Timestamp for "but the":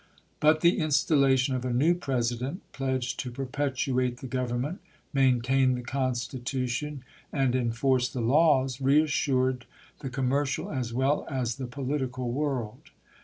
0.39-0.79